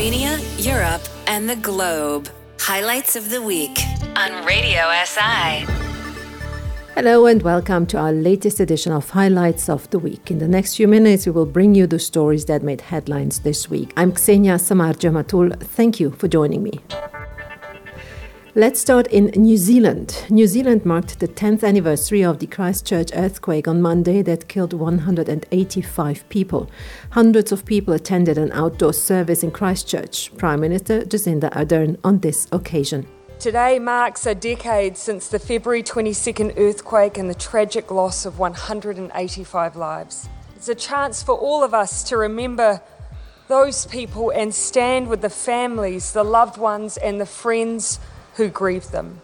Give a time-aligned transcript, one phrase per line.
[0.00, 2.30] Slovenia, Europe, and the globe.
[2.58, 3.78] Highlights of the week
[4.16, 5.66] on Radio SI.
[6.94, 10.30] Hello and welcome to our latest edition of Highlights of the Week.
[10.30, 13.68] In the next few minutes, we will bring you the stories that made headlines this
[13.68, 13.92] week.
[13.98, 15.60] I'm Ksenia Samar-Jamatul.
[15.60, 16.80] Thank you for joining me.
[18.56, 20.24] Let's start in New Zealand.
[20.28, 26.28] New Zealand marked the 10th anniversary of the Christchurch earthquake on Monday that killed 185
[26.30, 26.68] people.
[27.10, 30.36] Hundreds of people attended an outdoor service in Christchurch.
[30.36, 33.06] Prime Minister Jacinda Ardern on this occasion.
[33.38, 39.76] Today marks a decade since the February 22nd earthquake and the tragic loss of 185
[39.76, 40.28] lives.
[40.56, 42.82] It's a chance for all of us to remember
[43.46, 48.00] those people and stand with the families, the loved ones, and the friends
[48.34, 49.20] who grieve them.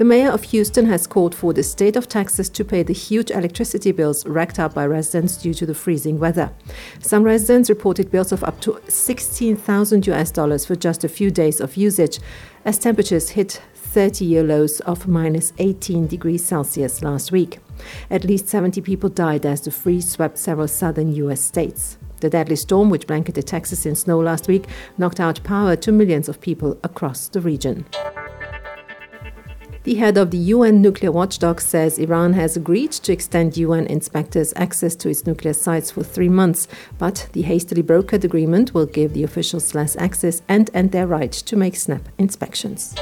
[0.00, 3.30] The mayor of Houston has called for the state of Texas to pay the huge
[3.30, 6.50] electricity bills racked up by residents due to the freezing weather.
[7.00, 11.60] Some residents reported bills of up to 16,000 US dollars for just a few days
[11.60, 12.18] of usage
[12.64, 17.58] as temperatures hit 30 year lows of minus 18 degrees Celsius last week.
[18.08, 21.98] At least 70 people died as the freeze swept several southern US states.
[22.20, 24.66] The deadly storm, which blanketed Texas in snow last week,
[24.98, 27.86] knocked out power to millions of people across the region.
[29.84, 34.52] The head of the UN nuclear watchdog says Iran has agreed to extend UN inspectors
[34.54, 36.68] access to its nuclear sites for three months,
[36.98, 41.32] but the hastily brokered agreement will give the officials less access and end their right
[41.32, 42.94] to make snap inspections.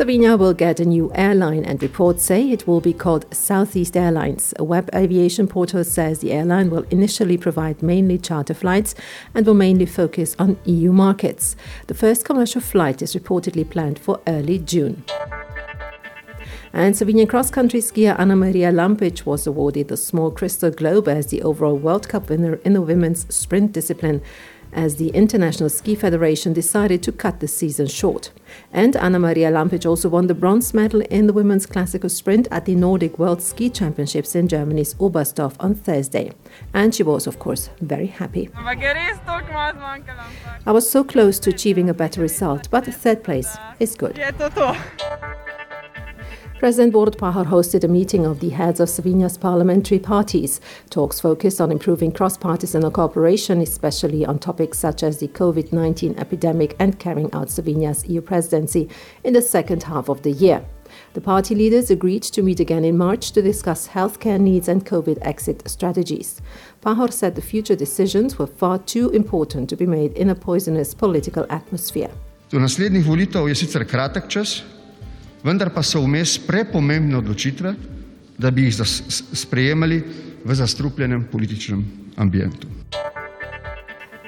[0.00, 4.54] Slovenia will get a new airline, and reports say it will be called Southeast Airlines.
[4.58, 8.94] A web aviation portal says the airline will initially provide mainly charter flights
[9.34, 11.54] and will mainly focus on EU markets.
[11.86, 15.04] The first commercial flight is reportedly planned for early June.
[16.72, 21.42] And Slovenian cross country skier Anamarija Lampič was awarded the Small Crystal Globe as the
[21.42, 24.22] overall World Cup winner in the women's sprint discipline
[24.72, 28.30] as the International Ski Federation decided to cut the season short.
[28.72, 32.74] And Anamarija Lampič also won the bronze medal in the women's classical sprint at the
[32.74, 36.32] Nordic World Ski Championships in Germany's Oberstdorf on Thursday.
[36.74, 38.50] And she was, of course, very happy.
[40.66, 44.18] I was so close to achieving a better result, but third place is good.
[46.60, 50.60] President Borut Pahor hosted a meeting of the heads of Slovenia's parliamentary parties.
[50.90, 56.18] Talks focused on improving cross partisan cooperation, especially on topics such as the COVID 19
[56.18, 58.90] epidemic and carrying out Slovenia's EU presidency
[59.24, 60.62] in the second half of the year.
[61.14, 65.16] The party leaders agreed to meet again in March to discuss healthcare needs and COVID
[65.22, 66.42] exit strategies.
[66.82, 70.92] Pahor said the future decisions were far too important to be made in a poisonous
[70.92, 72.10] political atmosphere.
[72.50, 74.62] Do naslednjih volitev je sicer kratek čas,
[75.44, 77.74] vendar pa so vmes prepomembne odločitve,
[78.40, 78.80] da bi jih
[79.32, 80.02] sprejemali
[80.44, 81.84] v zastrupljenem političnem
[82.16, 82.68] ambientu.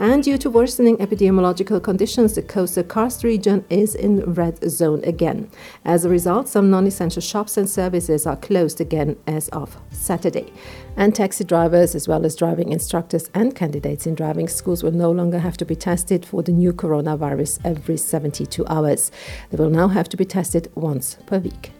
[0.00, 5.50] And due to worsening epidemiological conditions, the coastal karst region is in red zone again.
[5.84, 10.54] As a result, some non essential shops and services are closed again as of Saturday.
[10.96, 15.10] And taxi drivers, as well as driving instructors and candidates in driving schools, will no
[15.10, 19.12] longer have to be tested for the new coronavirus every 72 hours.
[19.50, 21.72] They will now have to be tested once per week.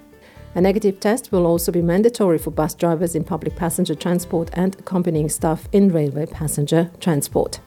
[0.54, 4.75] A negative test will also be mandatory for bus drivers in public passenger transport and
[4.78, 7.60] accompanying staff in railway passenger transport.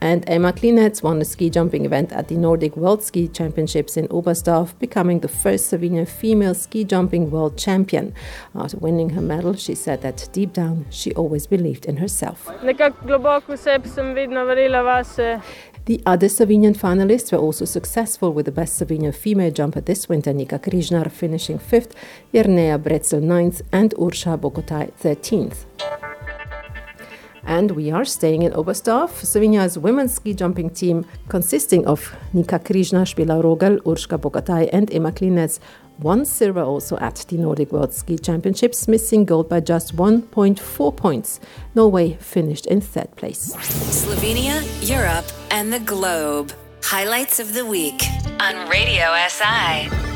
[0.00, 4.06] And Ema Klinec won the ski jumping event at the Nordic World Ski Championships in
[4.08, 8.12] Oberstdorf, becoming the first Slovenian female ski jumping world champion.
[8.54, 12.46] After winning her medal, she said that deep down she always believed in herself.
[15.86, 20.32] The other Slovenian finalists were also successful with the best Slovenian female jumper this winter,
[20.32, 21.94] Nika Križnar finishing fifth,
[22.32, 25.66] Jerneja Brecel ninth, and Urška Bogataj thirteenth.
[27.46, 29.10] And we are staying in Oberstdorf.
[29.22, 35.12] Slovenia's women's ski jumping team, consisting of Nika Križnar, Špela Rogelj, Urška Bogataj, and Ema
[35.12, 35.58] Klinec,
[35.98, 41.40] won silver also at the Nordic World Ski Championships, missing gold by just 1.4 points.
[41.74, 43.54] Norway finished in third place.
[43.56, 46.52] Slovenia, Europe, and the globe.
[46.82, 48.02] Highlights of the week
[48.40, 50.13] on Radio SI.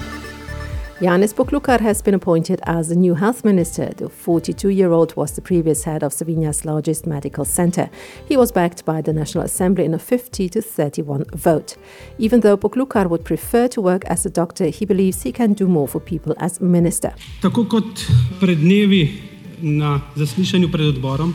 [1.01, 3.91] Janez Poklukar has been appointed as the new health minister.
[3.97, 7.89] The 42 year old was the previous head of Slovenia's largest medical center.
[8.29, 11.77] He was backed by the National Assembly in a 50 to 31 vote.
[12.19, 15.69] Even though Poklukar would prefer to work as a doctor, he believes he can do
[15.69, 17.13] more for people as minister.
[17.43, 18.03] Tako kot
[18.41, 19.23] pred dnevi
[19.63, 21.35] na zaslišanju pred odborom,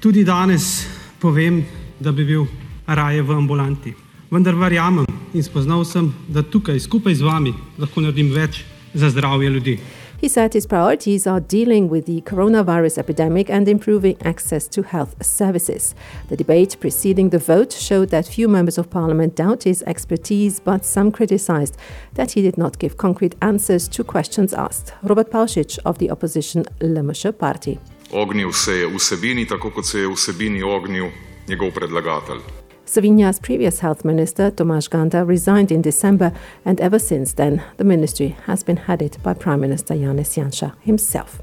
[0.00, 0.86] tudi danes
[1.20, 1.66] povem,
[2.00, 2.46] da bi bil
[2.86, 3.92] raje v ambulanti.
[4.30, 5.04] Vendar verjamem
[5.34, 8.64] in spoznal sem, da tukaj skupaj z vami lahko naredim več
[8.96, 9.78] za zdravje ljudi.
[10.22, 15.14] He said his priorities are dealing with the coronavirus epidemic and improving access to health
[15.20, 15.94] services.
[16.28, 20.84] The debate preceding the vote showed that few members of parliament doubt his expertise, but
[20.84, 21.74] some criticized
[22.14, 24.94] that he did not give concrete answers to questions asked.
[25.02, 27.78] Robert Pavšič of the opposition LMŠ party.
[28.12, 31.06] Ognil se je vsebini, tako kot se je vsebini ognil
[31.48, 32.65] njegov predlagatelj.
[32.86, 36.32] Slovenia's previous health minister, Tomaž Gantar, resigned in December,
[36.64, 41.42] and ever since then, the ministry has been headed by Prime Minister Janez Janša himself.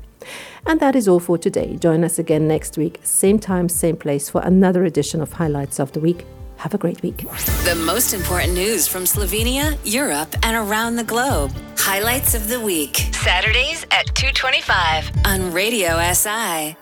[0.65, 1.75] And that is all for today.
[1.75, 5.91] Join us again next week, same time, same place, for another edition of Highlights of
[5.91, 6.25] the Week.
[6.57, 7.17] Have a great week.
[7.65, 11.51] The most important news from Slovenia, Europe, and around the globe.
[11.77, 12.95] Highlights of the Week.
[13.11, 16.77] Saturdays at 225 on Radio SI.